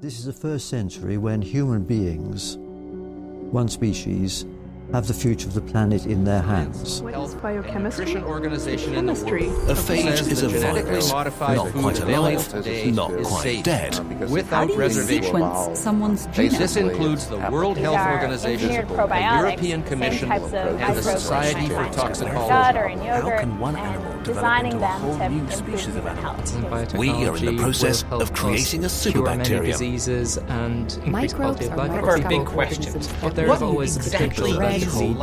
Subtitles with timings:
[0.00, 4.46] This is the first century when human beings, one species,
[4.92, 7.02] have the future of the planet in their hands.
[7.02, 8.04] What is biochemistry?
[8.04, 9.48] nutrition organization in the Chemistry.
[9.48, 13.42] A phage is the a genetically virus, modified not food quite alive, not is quite
[13.42, 13.94] safe, dead.
[13.96, 15.24] How without do you reservation.
[15.24, 16.58] sequence someone's genome?
[16.58, 22.48] This includes the World Health Organization, the European Commission, and the Society for Toxicology.
[22.48, 26.04] gut or in How can one animal and develop designing them to improve species of
[26.04, 26.94] health.
[26.94, 29.64] We are in the process of creating a superbacterium.
[29.64, 33.08] diseases and microbes are one of our big questions.
[33.20, 34.46] But there is always the potential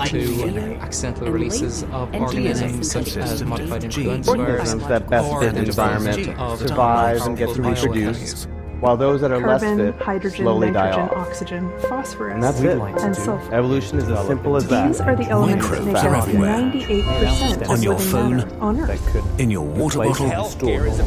[0.05, 5.09] to accidental releases of organisms such as modified influenza organisms that?
[5.09, 6.59] Best fit environment?
[6.59, 8.47] survive and get reproduced
[8.81, 11.27] while those that are less Carbon, fit hydrogen, slowly die nitrogen, off.
[11.27, 12.77] oxygen, phosphorus, And that's it.
[12.79, 13.53] and sulfur.
[13.53, 14.87] Evolution is as simple as that.
[14.87, 18.79] These are the elements that make up 98% of On your living phone, matter on
[18.79, 19.39] Earth.
[19.39, 20.31] In your water bottle,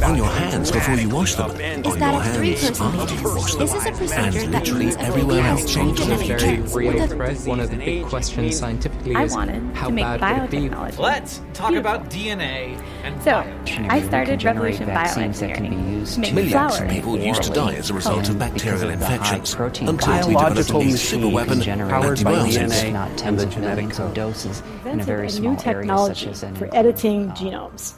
[0.04, 3.14] on your hands before you wash them, on Is your that a hands three-person after
[3.14, 3.58] you wash meeting?
[3.58, 5.74] them, Is this a procedure and that literally means a everywhere baby has else.
[5.74, 6.74] two It's a genetic very traits?
[6.74, 7.36] real With a- threat.
[7.46, 10.62] One of the big questions scientifically I is wanted how to make bad could it
[10.62, 10.68] be?
[10.68, 10.98] biotechnology.
[10.98, 13.88] Let's talk about DNA and So, biochemistry.
[13.88, 16.80] I started Revolution Bioengineering to make Millions flowers.
[16.80, 20.80] of people used to die as a result of bacterial infections until we developed Biological
[20.80, 22.82] a new machine super weapon, antibiotics.
[22.84, 24.14] Not and tens the of genetic millions of code.
[24.14, 27.34] doses in a invented very a small new area technology such as for editing uh,
[27.34, 27.94] genomes.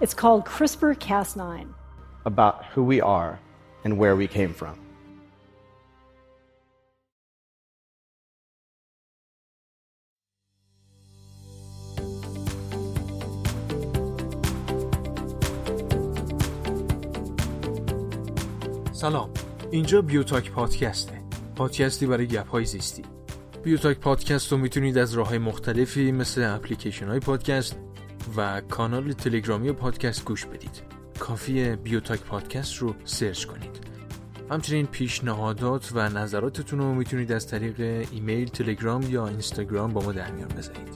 [0.00, 1.68] It's called CRISPR-Cas9.
[2.24, 3.38] About who we are
[3.84, 4.85] and where we came from.
[19.06, 19.30] سلام.
[19.70, 21.22] اینجا بیوتاک پادکسته.
[21.56, 23.02] پادکستی برای گپ های زیستی.
[23.62, 27.76] بیوتاک پادکست رو می‌تونید از راه های مختلفی مثل اپلیکیشن های پادکست
[28.36, 30.82] و کانال تلگرامی پادکست گوش بدید.
[31.18, 33.80] کافی بیوتاک پادکست رو سرچ کنید.
[34.50, 40.30] همچنین پیشنهادات و نظراتتون رو می‌تونید از طریق ایمیل، تلگرام یا اینستاگرام با ما در
[40.30, 40.95] میان بذارید.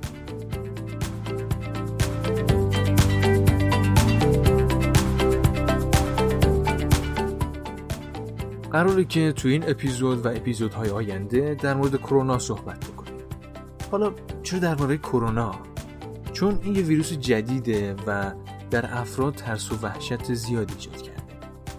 [8.73, 13.15] قراره که تو این اپیزود و اپیزودهای آینده در مورد کرونا صحبت بکنیم.
[13.91, 15.55] حالا چرا درباره کرونا؟
[16.33, 18.33] چون این یه ویروس جدیده و
[18.71, 21.23] در افراد ترس و وحشت زیادی ایجاد کرده.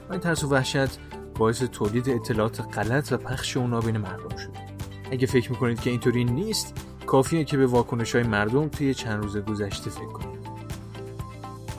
[0.09, 0.99] و این ترس و وحشت
[1.37, 4.59] باعث تولید اطلاعات غلط و پخش اونا بین مردم شده.
[5.11, 6.73] اگه فکر می‌کنید که اینطوری نیست
[7.05, 10.41] کافیه که به واکنش های مردم توی چند روز گذشته فکر کنید.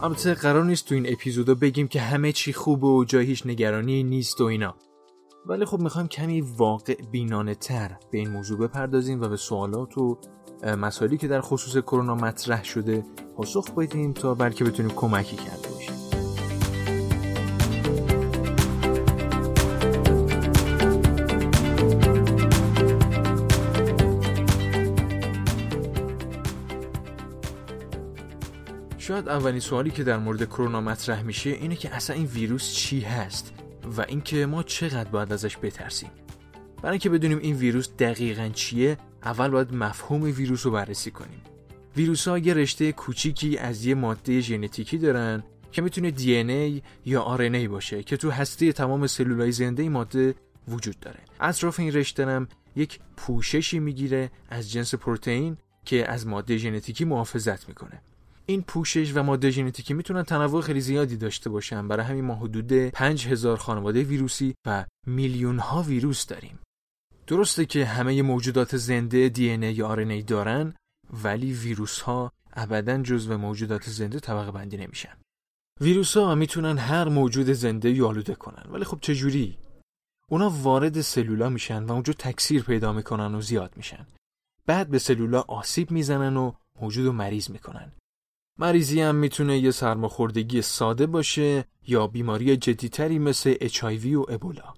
[0.03, 4.03] البته قرار نیست تو این اپیزودا بگیم که همه چی خوبه و جای هیچ نگرانی
[4.03, 4.75] نیست و اینا.
[5.47, 10.19] ولی خب می‌خوایم کمی واقع بینانه تر به این موضوع بپردازیم و به سوالات و
[10.65, 13.05] مسائلی که در خصوص کرونا مطرح شده
[13.37, 15.95] پاسخ بدیم تا بلکه بتونیم کمکی کرده باشیم.
[28.99, 33.01] شاید اولین سوالی که در مورد کرونا مطرح میشه اینه که اصلا این ویروس چی
[33.01, 33.62] هست؟
[33.97, 36.11] و اینکه ما چقدر باید ازش بترسیم.
[36.83, 41.43] برای اینکه بدونیم این ویروس دقیقا چیه اول باید مفهوم ویروس رو بررسی کنیم.
[41.97, 47.69] ویروس ها یه رشته کوچیکی از یه ماده ژنتیکی دارن که می‌تونه دی یا RNA
[47.69, 50.35] باشه که تو هسته تمام سلولای زنده این ماده
[50.69, 51.21] وجود داره.
[51.41, 57.69] اطراف این رشته هم یک پوششی می‌گیره از جنس پروتئین که از ماده ژنتیکی محافظت
[57.69, 58.03] می‌کنه.
[58.47, 61.89] این پوشش و ماده ژنتیکی می‌تونن تنوع خیلی زیادی داشته باشن.
[61.89, 66.59] برای همین ما حدود 5000 خانواده ویروسی و میلیون ها ویروس داریم.
[67.27, 70.75] درسته که همه موجودات زنده دی ای یا RNA دارن
[71.25, 75.17] ولی ویروس ها ابدا جزو موجودات زنده طبقه بندی نمیشن.
[75.81, 79.59] ویروس ها می‌تونن هر موجود زنده یا آلوده کنن ولی خب چجوری؟
[80.29, 84.07] اونا وارد سلولا میشن و اونجا تکثیر پیدا می‌کنن و زیاد میشن.
[84.67, 87.93] بعد به سلولا آسیب می‌زنن و موجود رو مریض می‌کنن.
[88.59, 94.75] مریضی هم می‌تونه یه سرماخوردگی ساده باشه یا بیماری جدیتری مثل HIV و ابولا.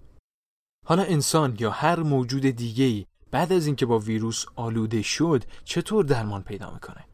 [0.87, 6.43] حالا انسان یا هر موجود دیگه‌ای بعد از اینکه با ویروس آلوده شد چطور درمان
[6.43, 7.05] پیدا می‌کنه؟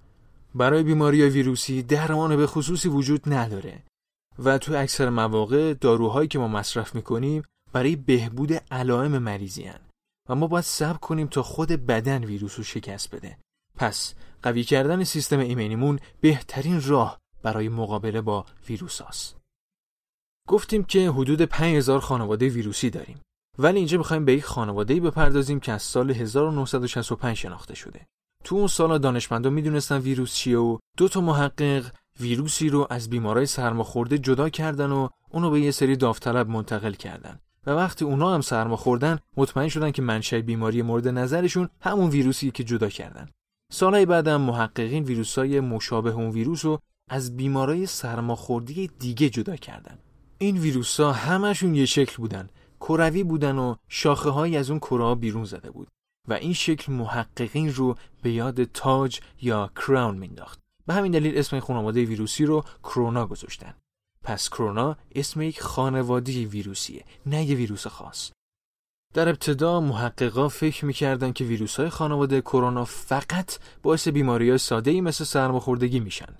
[0.54, 3.82] برای بیماری ویروسی درمان به خصوصی وجود نداره
[4.38, 7.42] و تو اکثر مواقع داروهایی که ما مصرف می‌کنیم
[7.72, 9.80] برای بهبود علائم مریضی هن.
[10.28, 13.38] و ما باید صبر کنیم تا خود بدن ویروس رو شکست بده.
[13.80, 19.36] پس قوی کردن سیستم ایمنیمون بهترین راه برای مقابله با ویروس هاست.
[20.48, 23.20] گفتیم که حدود 5000 خانواده ویروسی داریم.
[23.58, 28.06] ولی اینجا می‌خوایم به یک خانواده‌ای بپردازیم که از سال 1965 شناخته شده.
[28.44, 31.90] تو اون سال دانشمندا می‌دونستن ویروس چیه و دو تا محقق
[32.20, 37.40] ویروسی رو از بیمارای سرماخورده جدا کردن و اونو به یه سری داوطلب منتقل کردن
[37.66, 42.50] و وقتی اونا هم سرما خوردن مطمئن شدن که منشأ بیماری مورد نظرشون همون ویروسی
[42.50, 43.28] که جدا کردن.
[43.70, 46.78] سالهای بعدم محققین ویروسای مشابه اون ویروس رو
[47.10, 49.98] از بیمارای سرماخوردی دیگه جدا کردن.
[50.38, 52.48] این ویروسا همشون یه شکل بودن.
[52.80, 55.88] کروی بودن و شاخه های از اون کره بیرون زده بود
[56.28, 60.60] و این شکل محققین رو به یاد تاج یا کراون مینداخت.
[60.86, 63.74] به همین دلیل اسم این خانواده ویروسی رو کرونا گذاشتن.
[64.22, 68.30] پس کرونا اسم یک خانواده ویروسیه نه یه ویروس خاص.
[69.14, 74.90] در ابتدا محققا فکر می‌کردن که ویروس های خانواده کرونا فقط باعث بیماری های ساده
[74.90, 76.34] ای مثل سرماخوردگی میشن.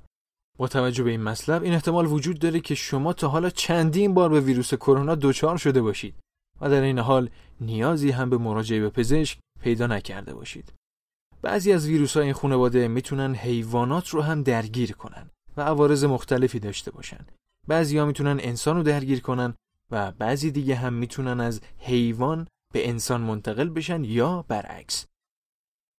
[0.59, 4.29] با توجه به این مطلب این احتمال وجود داره که شما تا حالا چندین بار
[4.29, 6.15] به ویروس کرونا دچار شده باشید
[6.61, 7.31] و در این حال
[7.61, 10.73] نیازی هم به مراجعه به پزشک پیدا نکرده باشید.
[11.43, 16.59] بعضی از ویروس های این خانواده می‌تونن حیوانات رو هم درگیر کنن و عوارض مختلفی
[16.59, 17.27] داشته باشن.
[17.69, 19.55] بعضی ها می‌تونن انسان رو درگیر کنن
[19.91, 25.07] و بعضی دیگه هم می‌تونن از حیوان به انسان منتقل بشن یا برعکس.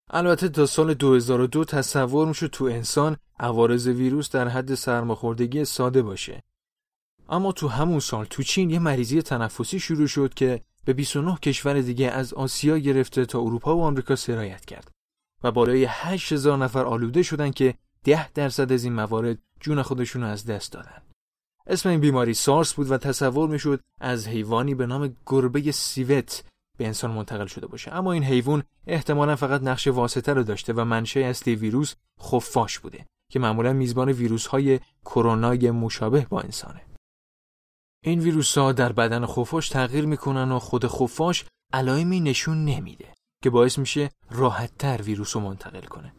[0.09, 6.43] البته تا سال 2002 تصور میشه تو انسان عوارض ویروس در حد سرماخوردگی ساده باشه.
[7.29, 11.81] اما تو همون سال تو چین یه مریضی تنفسی شروع شد که به 29 کشور
[11.81, 14.91] دیگه از آسیا گرفته تا اروپا و آمریکا سرایت کرد
[15.43, 20.45] و بالای 8000 نفر آلوده شدن که 10 درصد از این موارد جون خودشون از
[20.45, 21.01] دست دادن.
[21.67, 26.43] اسم این بیماری سارس بود و تصور می‌شد از حیوانی به نام گربه سیوت
[26.77, 27.93] به انسان منتقل شده باشه.
[27.93, 33.05] اما این حیوان احتمالا فقط نقش واسطه رو داشته و منشأ اصلی ویروس خفاش بوده
[33.31, 36.81] که معمولا میزبان ویروس های کرونای مشابه با انسانه.
[38.03, 43.13] این ویروس ها در بدن خفاش تغییر می‌کنن و خود خفاش علائمی نشون نمیده
[43.43, 46.13] که باعث میشه راحتتر ویروس رو منتقل کنه.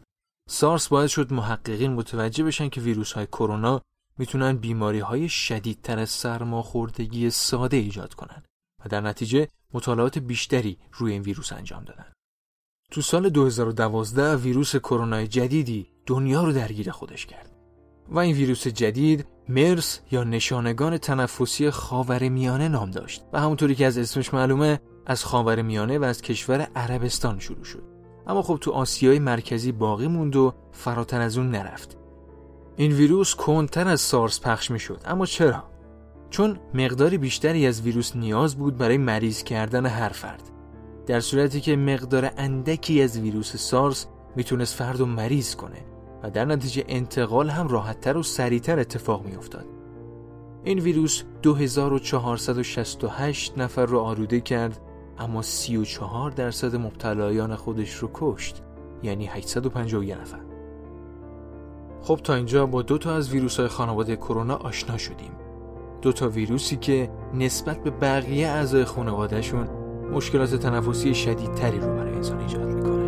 [0.49, 3.81] سارس باعث شد محققین متوجه بشن که ویروس های کرونا
[4.17, 8.43] می‌تونن بیماری های شدیدتر از سرماخوردگی ساده ایجاد کنن.
[8.85, 12.05] و در نتیجه مطالعات بیشتری روی این ویروس انجام دادن.
[12.91, 17.49] تو سال 2012 ویروس کرونا جدیدی دنیا رو درگیر خودش کرد.
[18.09, 23.97] و این ویروس جدید مرس یا نشانگان تنفسی خاورمیانه نام داشت و همونطوری که از
[23.97, 27.83] اسمش معلومه از خاورمیانه و از کشور عربستان شروع شد.
[28.27, 31.97] اما خب تو آسیای مرکزی باقی موند و فراتر از اون نرفت.
[32.75, 35.72] این ویروس کنتر از سارس پخش می شد اما چرا؟
[36.33, 40.49] چون مقداری بیشتری از ویروس نیاز بود برای مریض کردن هر فرد.
[41.05, 45.85] در صورتی که مقدار اندکی از ویروس سارس می‌تونست فرد رو مریض کنه
[46.23, 49.65] و در نتیجه انتقال هم راحتتر و سریعتر اتفاق میافتاد.
[50.63, 54.81] این ویروس 2468 نفر رو آلوده کرد
[55.19, 58.63] اما 34 درصد مبتلایان خودش رو کشت
[59.03, 60.39] یعنی 851 نفر.
[62.01, 65.31] خب تا اینجا با دو تا از ویروس های خانواده کرونا آشنا شدیم.
[66.03, 69.67] دو تا ویروسی که نسبت به بقیه اعضای خانوادهشون
[70.13, 73.02] مشکلات تنفسی شدیدتری رو برای انسان ایجاد می‌کنه.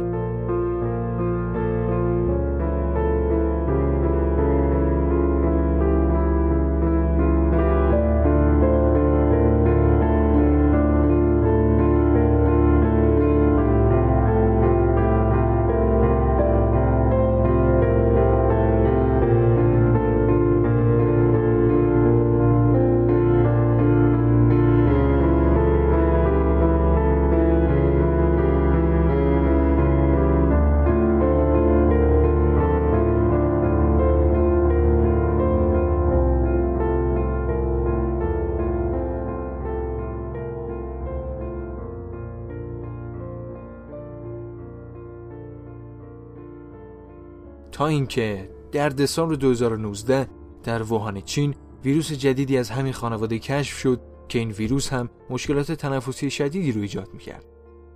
[47.76, 50.28] تا اینکه در دسامبر 2019
[50.64, 55.72] در ووهان چین ویروس جدیدی از همین خانواده کشف شد که این ویروس هم مشکلات
[55.72, 57.46] تنفسی شدیدی رو ایجاد می‌کرد.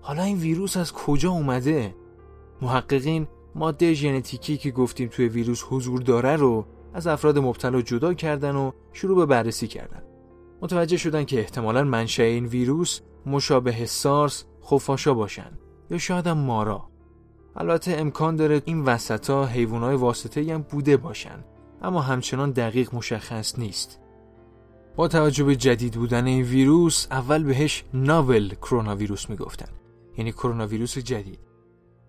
[0.01, 1.95] حالا این ویروس از کجا اومده؟
[2.61, 8.55] محققین ماده ژنتیکی که گفتیم توی ویروس حضور داره رو از افراد مبتلا جدا کردن
[8.55, 10.03] و شروع به بررسی کردن.
[10.61, 15.59] متوجه شدن که احتمالا منشأ این ویروس مشابه سارس خفاشا باشن
[15.89, 16.88] یا شاید هم مارا.
[17.55, 21.43] البته امکان داره این وسطا حیوانات واسطه هم بوده باشن
[21.81, 23.99] اما همچنان دقیق مشخص نیست.
[24.95, 29.69] با توجه به جدید بودن این ویروس اول بهش ناول کرونا ویروس می‌گفتن
[30.17, 31.39] یعنی کرونا ویروس جدید.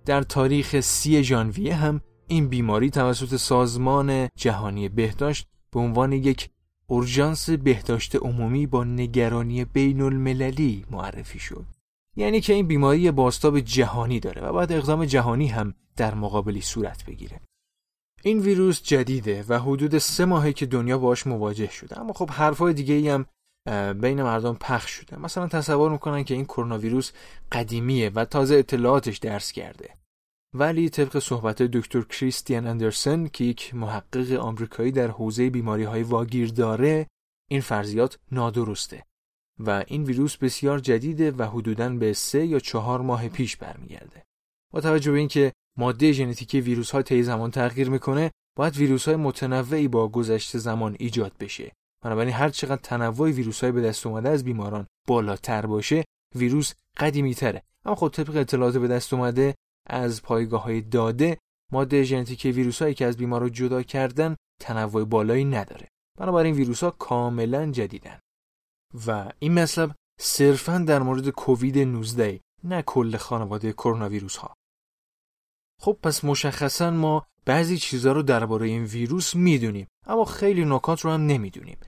[0.07, 6.51] در تاریخ سی ژانویه هم این بیماری توسط سازمان جهانی بهداشت به عنوان یک
[6.87, 11.65] اورژانس بهداشت عمومی با نگرانی بین المللی معرفی شد.
[12.17, 17.05] یعنی که این بیماری باستاب جهانی داره و باید اقدام جهانی هم در مقابلی صورت
[17.05, 17.41] بگیره.
[18.23, 22.01] این ویروس جدیده و حدود سه ماهه که دنیا باش مواجه شده.
[22.01, 23.27] اما خب حرفای دیگه ای هم
[23.93, 25.19] بین مردم پخش شده.
[25.19, 27.13] مثلا تصور می‌کنن که این کرونا ویروس
[27.53, 29.91] قدیمیه و تازه اطلاعاتش درس کرده.
[30.55, 36.49] ولی طبق صحبت دکتر کریستیان اندرسن که یک محقق آمریکایی در حوزه بیماری های واگیر
[36.49, 37.07] داره
[37.51, 39.05] این فرضیات نادرسته.
[39.67, 44.23] و این ویروس بسیار جدیده و حدوداً به سه یا چهار ماه پیش برمیگرده.
[44.73, 49.17] با توجه به اینکه ماده ژنتیکی ویروس ها طی زمان تغییر می‌کنه باید ویروس های
[49.17, 51.73] متنوعی با گذشت زمان ایجاد بشه.
[52.05, 56.05] بنابراین هر چقدر تنوع ویروس های به دست اومده از بیماران بالاتر باشه
[56.37, 57.63] ویروس قدیمی تره.
[57.85, 59.55] اما خب طبق اطلاعات به دست اومده
[59.87, 61.39] از پایگاه های داده
[61.73, 65.89] ماده ژنتیک ویروس هایی که از بیمار رو جدا کردن تنوع بالایی نداره.
[66.19, 68.19] بنابراین ویروس ها کاملا جدیدن.
[69.07, 74.55] و این مطلب صرفا در مورد کووید 19 نه کل خانواده کرونا ویروس ها
[75.81, 81.11] خب پس مشخصا ما بعضی چیزها رو درباره این ویروس می‌دونیم اما خیلی نکات رو
[81.11, 81.79] هم نمی‌دونیم.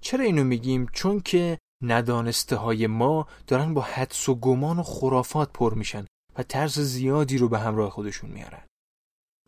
[0.00, 5.52] چرا اینو میگیم؟ چون که ندانسته های ما دارن با حدس و گمان و خرافات
[5.52, 6.06] پر میشن
[6.38, 8.62] و ترس زیادی رو به همراه خودشون میارن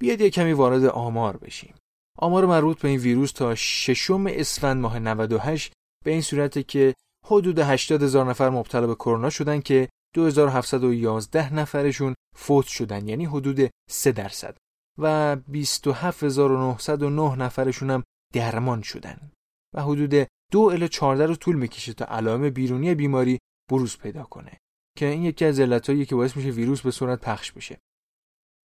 [0.01, 1.75] بیاد یه کمی وارد آمار بشیم.
[2.19, 6.95] آمار مربوط به این ویروس تا ششم اسفند ماه 98 به این صورته که
[7.27, 13.71] حدود 80 هزار نفر مبتلا به کرونا شدن که 2711 نفرشون فوت شدن یعنی حدود
[13.91, 14.57] 3 درصد.
[14.99, 18.05] و 27909 نفرشون هم
[18.35, 19.33] درمان شدن.
[19.75, 23.39] و حدود دو الی 14 رو طول می‌کشه تا علائم بیرونی بیماری
[23.71, 24.59] بروز پیدا کنه
[24.97, 27.79] که این یکی از علتهایی که باعث میشه ویروس به صورت پخش بشه.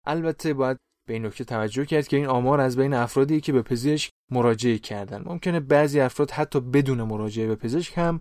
[0.07, 0.79] البته باید
[1.09, 4.79] به این نکته توجه کرد که این آمار از بین افرادی که به پزشک مراجعه
[4.79, 8.21] کردن ممکنه بعضی افراد حتی بدون مراجعه به پزشک هم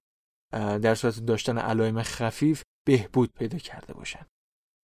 [0.54, 4.28] در صورت داشتن علائم خفیف بهبود پیدا کرده باشند.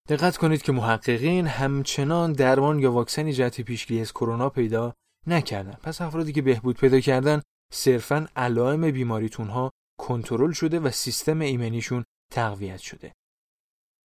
[0.09, 4.95] دقت کنید که محققین همچنان درمان یا واکسنی جهت پیشگیری از کرونا پیدا
[5.27, 5.77] نکردن.
[5.83, 9.71] پس افرادی که بهبود پیدا کردن صرفا علائم بیماریتون ها
[10.01, 13.13] کنترل شده و سیستم ایمنیشون تقویت شده.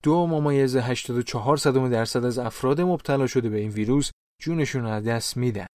[0.05, 4.11] دو ممیز 84 صدم درصد از افراد مبتلا شده به این ویروس
[4.43, 5.67] جونشون از دست میدن.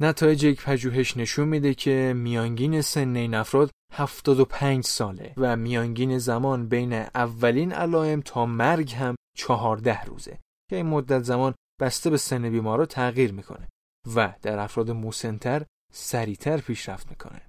[0.00, 6.68] نتایج یک پژوهش نشون میده که میانگین سن این افراد 75 ساله و میانگین زمان
[6.68, 10.38] بین اولین علائم تا مرگ هم 14 روزه
[10.70, 13.68] که این مدت زمان بسته به سن بیمارا تغییر می‌کنه
[14.14, 17.42] و در افراد موسنتر سریعتر پیشرفت می‌کنه.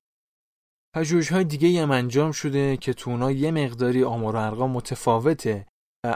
[0.96, 5.66] پژوهش های دیگه هم انجام شده که تو یه مقداری آمار و ارقام متفاوته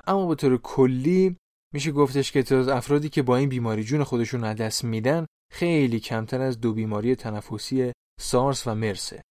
[0.07, 1.37] اما به طور کلی
[1.73, 5.99] میشه گفتش که تعداد افرادی که با این بیماری جون خودشون از دست میدن خیلی
[5.99, 9.21] کمتر از دو بیماری تنفسی سارس و مرسه.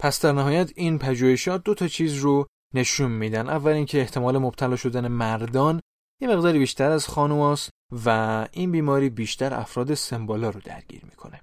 [0.00, 3.48] پس در نهایت این پژوهشات دو تا چیز رو نشون میدن.
[3.48, 5.80] اول اینکه احتمال مبتلا شدن مردان
[6.20, 7.70] یه مقداری بیشتر از خانوماست
[8.04, 8.08] و
[8.52, 11.40] این بیماری بیشتر افراد سمبالا رو درگیر می‌کنه.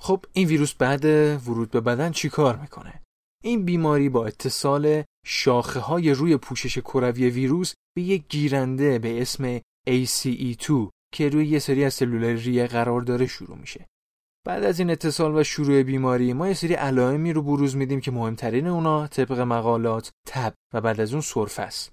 [0.00, 1.04] خب این ویروس بعد
[1.48, 3.02] ورود به بدن چیکار می‌کنه؟
[3.44, 9.58] این بیماری با اتصال شاخه های روی پوشش کروی ویروس به یک گیرنده به اسم
[9.88, 13.86] ACE2 که روی یه سری از سلول ریه قرار داره شروع میشه.
[14.46, 18.10] بعد از این اتصال و شروع بیماری ما یه سری علائمی رو بروز میدیم که
[18.10, 21.92] مهمترین اونا طبق مقالات تب و بعد از اون سرفه است.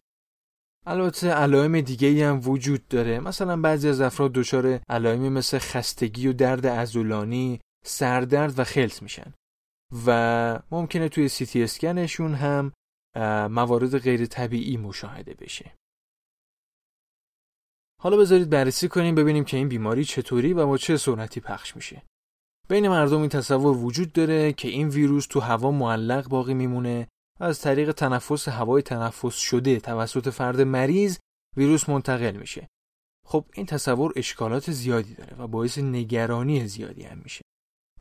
[0.86, 6.34] البته علائم دیگه هم وجود داره مثلا بعضی از افراد دچار علائمی مثل خستگی و
[6.34, 9.34] درد عضلانی، سردرد و خلط میشن
[10.06, 12.74] و ممکنه توی سی تی اسکنشون هم
[13.52, 15.76] موارد غیر طبیعی مشاهده بشه.
[18.02, 22.04] حالا بذارید بررسی کنیم ببینیم که این بیماری چطوری و با چه سرعتی پخش میشه.
[22.70, 27.08] بین مردم این تصور وجود داره که این ویروس تو هوا معلق باقی میمونه
[27.40, 31.18] و از طریق تنفس هوای تنفس شده توسط فرد مریض
[31.58, 32.68] ویروس منتقل میشه.
[33.26, 37.42] خب این تصور اشکالات زیادی داره و باعث نگرانی زیادی هم میشه.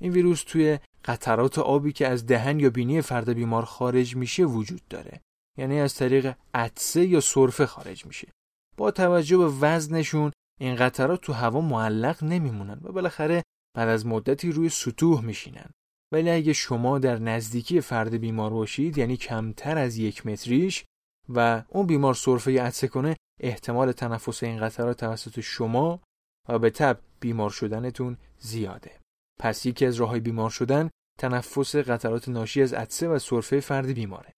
[0.00, 4.88] این ویروس توی قطرات آبی که از دهن یا بینی فرد بیمار خارج میشه وجود
[4.90, 5.20] داره.
[5.58, 8.28] یعنی از طریق عطسه یا سرفه خارج میشه.
[8.76, 13.42] با توجه به وزنشون این قطرات تو هوا معلق نمیمونن و بالاخره
[13.76, 15.70] بعد از مدتی روی سطوح میشینن
[16.12, 20.84] ولی اگه شما در نزدیکی فرد بیمار باشید یعنی کمتر از یک متریش
[21.28, 26.02] و اون بیمار سرفه عطسه کنه احتمال تنفس این قطرات توسط شما
[26.48, 28.90] و به تب بیمار شدنتون زیاده
[29.38, 34.32] پس یکی از راههای بیمار شدن تنفس قطرات ناشی از عطسه و سرفه فرد بیماره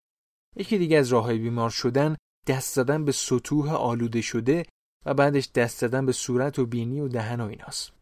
[0.56, 4.64] یکی دیگه از راههای بیمار شدن دست زدن به سطوح آلوده شده
[5.06, 7.92] و بعدش دست زدن به صورت و بینی و دهن و ایناست.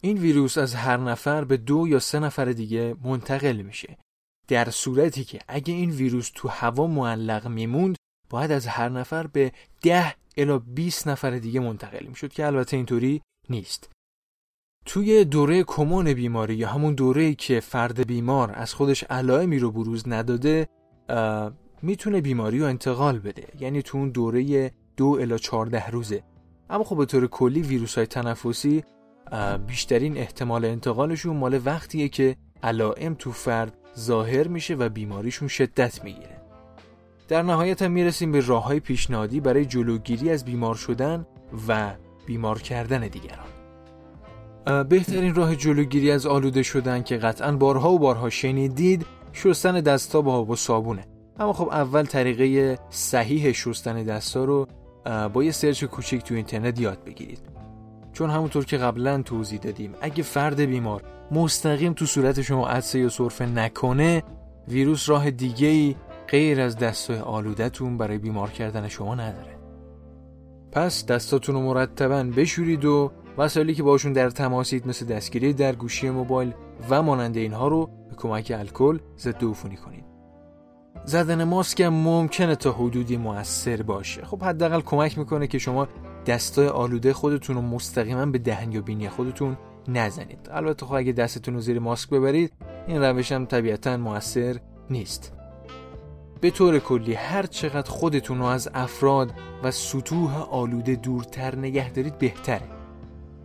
[0.00, 3.98] این ویروس از هر نفر به دو یا سه نفر دیگه منتقل میشه.
[4.48, 7.96] در صورتی که اگه این ویروس تو هوا معلق میموند
[8.30, 9.52] باید از هر نفر به
[9.82, 13.90] ده الا 20 نفر دیگه منتقل می‌شد که البته اینطوری نیست.
[14.88, 20.08] توی دوره کمون بیماری یا همون دوره که فرد بیمار از خودش علائمی رو بروز
[20.08, 20.68] نداده
[21.82, 23.44] می‌تونه بیماری رو انتقال بده.
[23.60, 26.22] یعنی تو اون دوره دو الا چارده روزه.
[26.70, 28.84] اما خب به طور کلی ویروس های تنفسی
[29.66, 36.40] بیشترین احتمال انتقالشون مال وقتیه که علائم تو فرد ظاهر میشه و بیماریشون شدت می‌گیره.
[37.28, 41.26] در نهایت هم می‌رسیم به راه های پیشنهادی برای جلوگیری از بیمار شدن
[41.68, 41.90] و
[42.26, 43.57] بیمار کردن دیگران.
[44.88, 50.34] بهترین راه جلوگیری از آلوده شدن که قطعا بارها و بارها شنیدید شستن دستا با
[50.34, 51.04] آب و صابونه.
[51.38, 54.66] اما خب اول طریقه صحیح شستن دستا رو
[55.32, 57.40] با یه سرچ کوچیک تو اینترنت یاد بگیرید.
[58.12, 63.08] چون همونطور که قبلا توضیح دادیم اگه فرد بیمار مستقیم تو صورت شما عدسه یا
[63.08, 64.22] سرفه نکنه
[64.68, 65.96] ویروس راه دیگه ای
[66.28, 69.58] غیر از دستای آلودتون برای بیمار کردن شما نداره.
[70.72, 76.10] پس دستاتون رو مرتبا بشورید و وسایلی که باشون در تماسید مثل دستگیری در گوشی
[76.10, 76.52] موبایل
[76.90, 80.04] و مانند اینها رو به کمک الکل ضد عفونی کنید.
[81.04, 84.24] زدن ماسک هم ممکنه تا حدودی موثر باشه.
[84.24, 85.88] خب حداقل کمک می‌کنه که شما
[86.26, 89.56] دستای آلوده خودتون رو مستقیما به دهن یا بینی خودتون
[89.88, 90.48] نزنید.
[90.50, 92.52] البته خب اگه دستتون رو زیر ماسک ببرید
[92.86, 94.56] این روش هم طبیعتا موثر
[94.90, 95.32] نیست.
[96.40, 102.18] به طور کلی هر چقدر خودتون رو از افراد و سطوح آلوده دورتر نگه دارید
[102.18, 102.77] بهتره.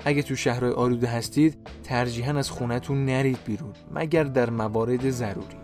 [0.06, 5.64] اگه تو شهرهای آلوده هستید ترجیحاً از خونتون نرید بیرون مگر در موارد ضروری.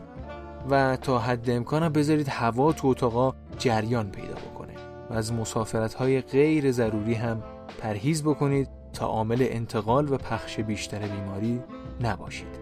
[0.69, 4.74] و تا حد امکان بذارید هوا تو اتاقا جریان پیدا بکنه
[5.10, 7.43] و از مسافرت های غیر ضروری هم
[7.81, 11.60] پرهیز بکنید تا عامل انتقال و پخش بیشتر بیماری
[12.01, 12.59] نباشید.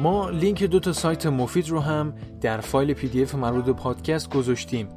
[0.00, 4.88] ما لینک دو تا سایت مفید رو هم در فایل PDF مربوط به پادکست گذاشتیم.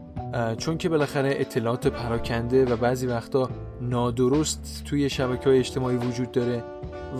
[0.58, 3.50] چون که بالاخره اطلاعات پراکنده و بعضی وقتا
[3.82, 6.63] نادرست توی شبکه های اجتماعی وجود داره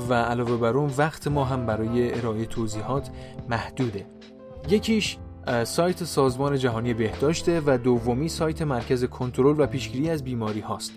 [0.10, 3.10] و علاوه بر اون وقت ما هم برای ارائه توضیحات
[3.50, 4.06] محدوده.
[4.70, 5.18] یکیش
[5.64, 10.92] سایت سازمان جهانی بهداشته و دومی سایت مرکز کنترل و پیشگیری از بیماری هاست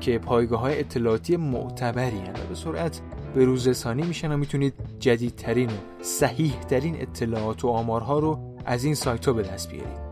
[0.00, 3.00] که پایگاه های اطلاعاتی معتبری و به سرعت
[3.34, 8.84] به روز رسانی میشن و می‌تونید جدیدترین و صحیح ترین اطلاعات و آمارها رو از
[8.84, 10.02] این سایت ها به دست بیارید.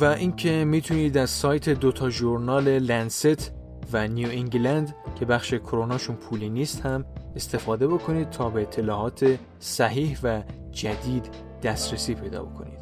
[0.00, 3.52] و اینکه می‌تونید از سایت دوتا ژورنال لنست
[3.92, 7.04] و نیو انگلند که بخش کروناشون پولی نیست هم
[7.36, 11.28] استفاده بکنید تا به اطلاعات صحیح و جدید
[11.62, 12.78] دسترسی پیدا بکنید.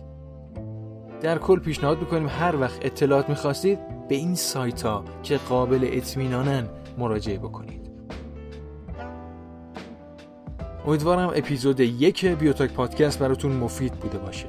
[1.21, 6.69] در کل پیشنهاد می‌کنیم هر وقت اطلاعات می‌خواستید به این سایت ها که قابل اطمینانن
[6.99, 7.86] مراجعه بکنید.
[10.87, 14.47] امیدوارم اپیزود یک بیوتاک پادکست براتون مفید بوده باشه.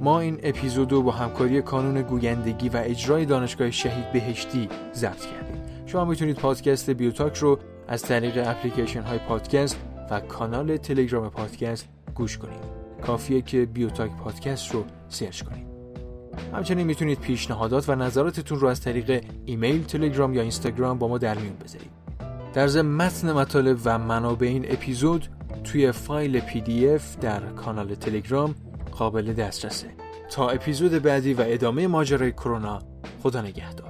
[0.00, 5.62] ما این اپیزود رو با همکاری کانون گویندگی و اجرای دانشگاه شهید بهشتی ضبط کردیم.
[5.86, 9.76] شما می‌تونید پادکست بیوتاک رو از طریق اپلیکیشن های پادکست
[10.10, 12.80] و کانال تلگرام پادکست گوش کنید.
[13.06, 15.66] کافیه که بیوتاک پادکست رو سرچ کنید.
[16.54, 21.34] همچنین می‌تونید پیشنهادات و نظراتتون رو از طریق ایمیل، تلگرام یا اینستاگرام با ما در
[21.38, 21.90] میون بذارید.
[22.54, 25.28] در ضمن متن مطالب و منابع این اپیزود
[25.64, 28.54] توی فایل پی دی اف در کانال تلگرام
[28.92, 29.86] قابل دسترسه.
[30.30, 32.78] تا اپیزود بعدی و ادامه ماجرای کرونا
[33.22, 33.89] خدا نگهدار.